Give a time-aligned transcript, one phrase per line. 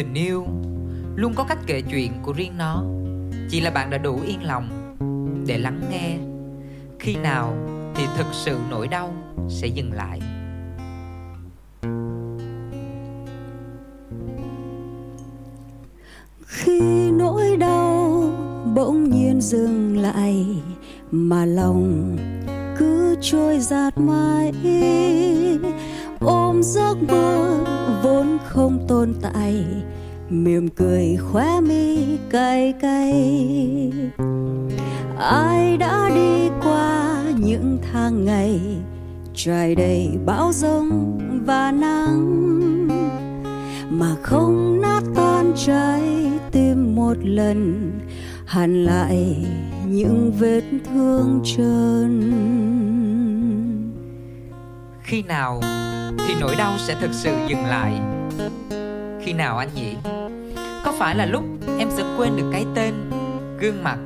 [0.00, 0.46] tình yêu.
[1.16, 2.84] Luôn có cách kể chuyện của riêng nó.
[3.50, 4.68] Chỉ là bạn đã đủ yên lòng
[5.46, 6.18] để lắng nghe.
[6.98, 7.56] Khi nào
[7.94, 9.12] thì thực sự nỗi đau
[9.48, 10.20] sẽ dừng lại?
[16.46, 18.22] Khi nỗi đau
[18.74, 20.46] bỗng nhiên dừng lại,
[21.10, 22.16] mà lòng
[22.78, 24.52] cứ trôi giạt mãi.
[26.20, 27.60] Ôm giấc mơ
[28.02, 29.64] vốn không tồn tại
[30.30, 33.12] mỉm cười khóe mi cay cay.
[35.18, 38.60] Ai đã đi qua những tháng ngày,
[39.34, 42.88] trải đầy bão giông và nắng,
[43.90, 46.02] mà không nát tan trái
[46.52, 47.90] tim một lần,
[48.46, 49.46] hàn lại
[49.86, 52.32] những vết thương trơn.
[55.02, 55.60] Khi nào
[56.18, 58.19] thì nỗi đau sẽ thực sự dừng lại?
[59.24, 59.94] Khi nào anh nhỉ?
[60.84, 61.44] Có phải là lúc
[61.78, 62.94] em sẽ quên được cái tên,
[63.58, 63.98] gương mặt,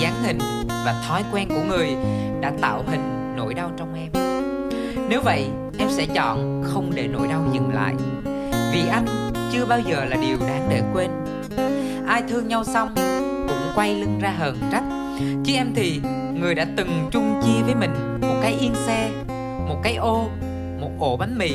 [0.00, 1.96] dáng hình và thói quen của người
[2.40, 4.10] đã tạo hình nỗi đau trong em?
[5.08, 5.46] Nếu vậy,
[5.78, 7.94] em sẽ chọn không để nỗi đau dừng lại,
[8.72, 9.06] vì anh
[9.52, 11.10] chưa bao giờ là điều đáng để quên.
[12.06, 12.94] Ai thương nhau xong
[13.48, 14.84] cũng quay lưng ra hờn trách,
[15.44, 16.00] chứ em thì
[16.40, 19.10] người đã từng chung chia với mình một cái yên xe,
[19.68, 20.28] một cái ô,
[20.80, 21.52] một ổ bánh mì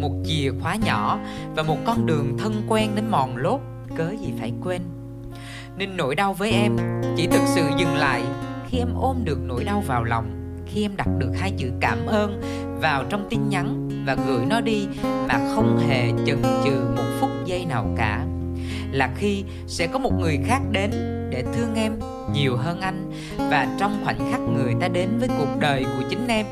[0.00, 1.18] một chìa khóa nhỏ
[1.54, 3.60] và một con đường thân quen đến mòn lốt,
[3.96, 4.82] cớ gì phải quên.
[5.78, 6.76] Nên nỗi đau với em
[7.16, 8.22] chỉ thực sự dừng lại
[8.68, 12.06] khi em ôm được nỗi đau vào lòng, khi em đặt được hai chữ cảm
[12.06, 12.42] ơn
[12.80, 17.30] vào trong tin nhắn và gửi nó đi mà không hề chần chừ một phút
[17.44, 18.26] giây nào cả.
[18.92, 20.90] Là khi sẽ có một người khác đến
[21.30, 21.92] để thương em
[22.32, 26.26] nhiều hơn anh và trong khoảnh khắc người ta đến với cuộc đời của chính
[26.28, 26.46] em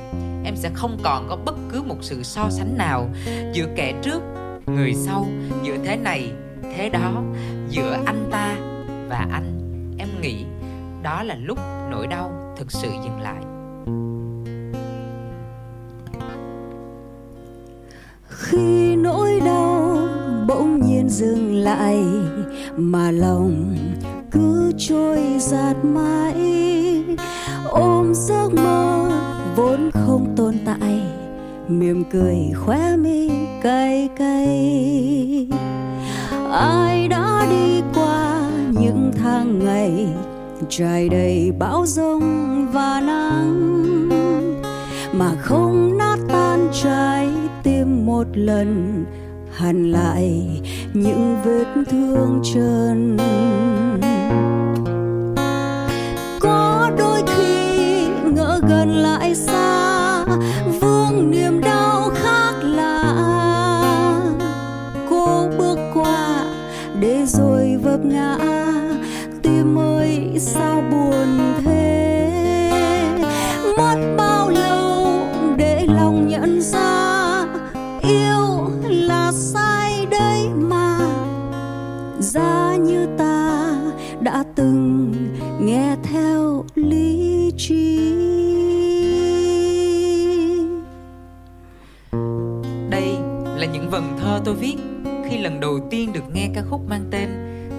[0.48, 3.08] em sẽ không còn có bất cứ một sự so sánh nào
[3.52, 4.22] giữa kẻ trước,
[4.66, 5.26] người sau,
[5.62, 6.32] giữa thế này,
[6.76, 7.22] thế đó,
[7.70, 8.56] giữa anh ta
[9.08, 9.60] và anh.
[9.98, 10.44] Em nghĩ
[11.02, 11.58] đó là lúc
[11.90, 13.42] nỗi đau thực sự dừng lại.
[18.28, 19.98] Khi nỗi đau
[20.48, 22.04] bỗng nhiên dừng lại,
[22.76, 23.76] mà lòng
[24.30, 26.34] cứ trôi giạt mãi.
[27.70, 29.10] Ôm giấc mơ
[29.56, 29.97] vốn không
[31.68, 33.30] mỉm cười, khóe mi
[33.62, 35.48] cay cay.
[36.52, 40.06] Ai đã đi qua những tháng ngày,
[40.68, 44.08] trải đầy bão giông và nắng,
[45.12, 47.28] mà không nát tan trái
[47.62, 49.04] tim một lần
[49.52, 50.60] hằn lại
[50.94, 53.16] những vết thương trơn.
[85.68, 87.98] Nghe theo lý trí.
[92.90, 93.16] Đây
[93.56, 94.76] là những vần thơ tôi viết
[95.28, 97.28] khi lần đầu tiên được nghe ca khúc mang tên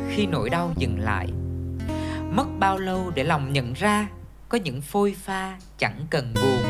[0.09, 1.27] khi nỗi đau dừng lại.
[2.31, 4.07] Mất bao lâu để lòng nhận ra
[4.49, 6.63] có những phôi pha chẳng cần buồn.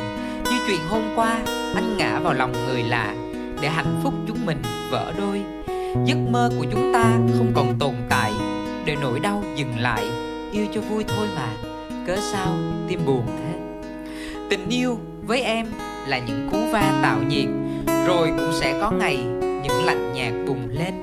[0.45, 1.41] Như chuyện hôm qua,
[1.75, 3.15] anh ngã vào lòng người lạ
[3.61, 5.41] để hạnh phúc chúng mình vỡ đôi.
[6.05, 7.03] Giấc mơ của chúng ta
[7.37, 8.31] không còn tồn tại
[8.85, 11.49] để nỗi đau dừng lại yêu cho vui thôi mà,
[12.07, 12.53] cớ sao
[12.87, 13.59] tim buồn thế?
[14.49, 15.65] Tình yêu với em
[16.07, 17.49] là những cú va tạo nhiệt,
[18.07, 19.17] rồi cũng sẽ có ngày
[19.63, 20.93] những lạnh nhạt bùng lên.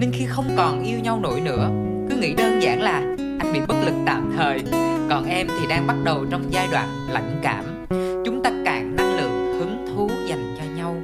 [0.00, 1.70] Nên khi không còn yêu nhau nổi nữa,
[2.10, 4.62] cứ nghĩ đơn giản là anh bị bất lực tạm thời.
[5.10, 7.64] Còn em thì đang bắt đầu trong giai đoạn lãnh cảm.
[8.24, 10.96] Chúng ta cạn năng lượng, hứng thú dành cho nhau.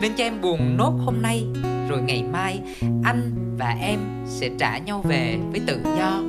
[0.00, 1.44] Nên cho em buồn nốt hôm nay,
[1.88, 2.60] rồi ngày mai
[3.04, 6.20] anh và em sẽ trả nhau về với tự do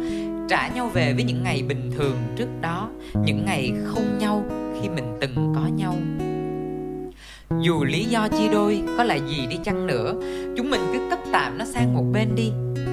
[0.52, 2.90] trả nhau về với những ngày bình thường trước đó,
[3.26, 4.44] những ngày không nhau
[4.82, 5.96] khi mình từng có nhau.
[7.62, 10.14] Dù lý do chia đôi có là gì đi chăng nữa,
[10.58, 12.52] chúng mình cứ cất tạm nó sang một bên đi.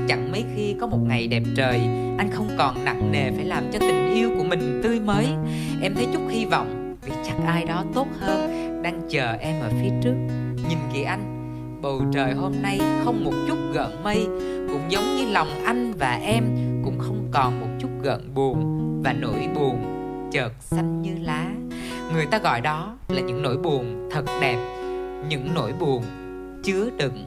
[0.09, 1.81] Chẳng mấy khi có một ngày đẹp trời,
[2.19, 5.27] anh không còn nặng nề phải làm cho tình yêu của mình tươi mới.
[5.83, 8.51] Em thấy chút hy vọng, vì chắc ai đó tốt hơn
[8.83, 10.15] đang chờ em ở phía trước.
[10.69, 11.23] Nhìn kìa anh,
[11.83, 14.27] bầu trời hôm nay không một chút gợn mây,
[14.69, 16.45] cũng giống như lòng anh và em
[17.39, 18.63] còn một chút gợn buồn
[19.05, 19.77] và nỗi buồn
[20.33, 21.51] chợt xanh như lá.
[22.13, 24.59] Người ta gọi đó là những nỗi buồn thật đẹp,
[25.29, 26.03] những nỗi buồn
[26.65, 27.25] chứa đựng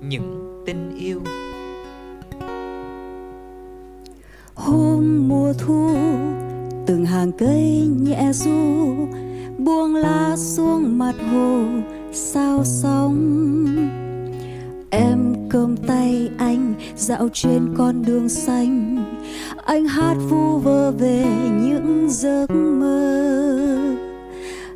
[0.00, 1.20] những tình yêu.
[4.54, 5.90] Hôm mùa thu,
[6.86, 8.94] từng hàng cây nhẹ du
[9.58, 11.64] buông lá xuống mặt hồ,
[12.12, 13.76] sao sóng.
[14.90, 19.03] Em cầm tay anh dạo trên con đường xanh
[19.64, 21.24] anh hát vu vơ về
[21.60, 23.34] những giấc mơ.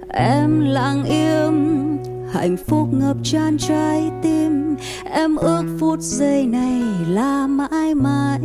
[0.08, 1.96] Em lặng im,
[2.32, 4.76] hạnh phúc ngập tràn trái tim.
[5.04, 8.40] Em ước phút giây này là mãi mãi.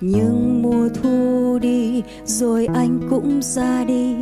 [0.00, 4.14] Nhưng mùa thu đi, rồi anh cũng ra đi.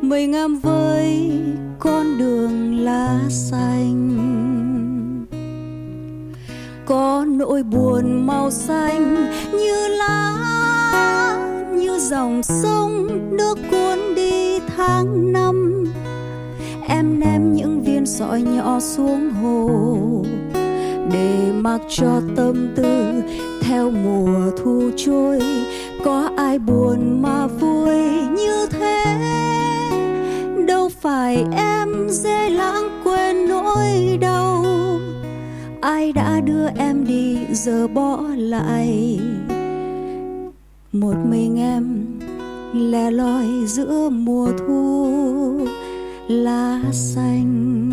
[0.00, 1.32] Mình em với
[1.78, 4.55] con đường lá xanh
[6.86, 10.36] có nỗi buồn màu xanh như lá,
[11.72, 15.84] như dòng sông nước cuốn đi tháng năm.
[16.88, 20.24] Em ném những viên sỏi nhỏ xuống hồ
[21.12, 23.22] để mặc cho tâm tư
[23.62, 25.40] theo mùa thu trôi.
[26.04, 27.96] Có ai buồn mà vui
[28.36, 29.04] như thế?
[30.66, 34.64] Đâu phải em dễ lãng quên nỗi đau
[36.06, 39.20] ai đã đưa em đi, giờ bỏ lại.
[40.92, 42.06] Một mình em
[42.74, 45.66] lẻ loi giữa mùa thu,
[46.28, 47.90] lá xanh.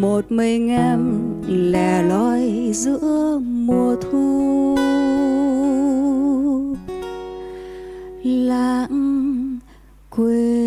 [0.00, 4.76] Một mình em lẻ loi giữa mùa thu,
[8.24, 9.58] lãng
[10.10, 10.57] quên.